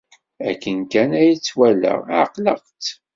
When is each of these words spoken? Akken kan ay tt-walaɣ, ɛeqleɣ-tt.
Akken 0.49 0.77
kan 0.91 1.09
ay 1.19 1.31
tt-walaɣ, 1.35 1.99
ɛeqleɣ-tt. 2.19 2.87